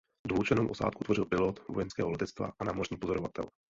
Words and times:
Dvoučlennou 0.27 0.67
osádku 0.69 1.03
tvořil 1.03 1.25
pilot 1.25 1.59
vojenského 1.69 2.11
letectva 2.11 2.51
a 2.59 2.63
námořní 2.63 2.97
pozorovatel. 2.97 3.45